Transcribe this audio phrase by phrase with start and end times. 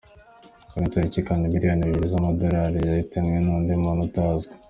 [0.69, 4.53] Kuri iyo tariki kandi, miliyoni ebyiri z’amadolari, yahitanywe n’undi muntu utazwi.